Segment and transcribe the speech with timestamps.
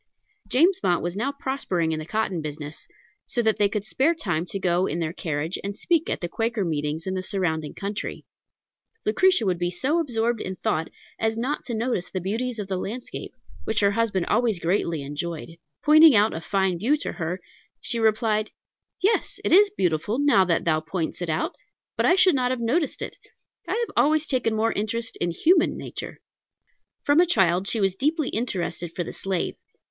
[0.47, 2.87] James Mott was now prospering in the cotton business,
[3.27, 6.27] so that they could spare time to go in their carriage and speak at the
[6.27, 8.25] Quaker meetings in the surrounding country.
[9.05, 10.87] Lucretia would be so absorbed in thought
[11.19, 13.31] as not to notice the beauties of the landscape,
[13.63, 15.51] which her husband always greatly enjoyed.
[15.83, 17.39] Pointing out a fine view to her,
[17.79, 18.49] she replied,
[19.03, 21.55] "Yes, it is beautiful, now that thou points it out,
[21.95, 23.17] but I should not have noticed it.
[23.67, 26.21] I have always taken more interest in human nature."
[27.03, 29.57] From a child she was deeply interested for the slave.